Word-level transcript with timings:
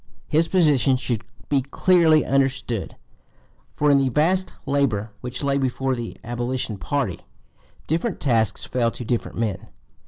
His 0.27 0.47
position 0.47 0.97
should 0.97 1.23
be 1.47 1.61
clearly 1.61 2.25
understood; 2.25 2.95
for 3.75 3.91
in 3.91 3.99
the 3.99 4.09
vast 4.09 4.51
labor 4.65 5.11
which 5.21 5.43
lay 5.43 5.59
before 5.59 5.93
the 5.93 6.17
abolition 6.23 6.79
party 6.79 7.19
different 7.85 8.19
tasks 8.19 8.63
fell 8.65 8.89
to 8.89 9.05
different 9.05 9.37
men. 9.37 9.67